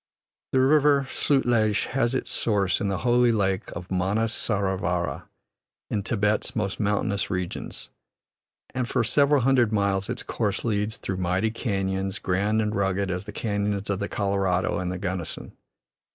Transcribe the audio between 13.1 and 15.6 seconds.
as the canons of the Colorado and the Gunnison.